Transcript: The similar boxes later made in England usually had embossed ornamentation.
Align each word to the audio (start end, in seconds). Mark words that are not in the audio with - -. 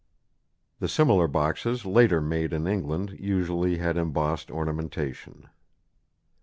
The 0.79 0.87
similar 0.89 1.27
boxes 1.27 1.85
later 1.85 2.21
made 2.21 2.53
in 2.53 2.65
England 2.65 3.15
usually 3.19 3.77
had 3.77 3.97
embossed 3.97 4.49
ornamentation. 4.49 5.47